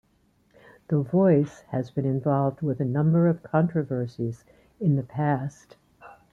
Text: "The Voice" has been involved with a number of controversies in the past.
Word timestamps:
"The 0.87 0.97
Voice" 0.99 1.59
has 1.67 1.91
been 1.91 2.05
involved 2.05 2.63
with 2.63 2.79
a 2.79 2.85
number 2.85 3.27
of 3.27 3.43
controversies 3.43 4.43
in 4.79 4.95
the 4.95 5.03
past. 5.03 5.75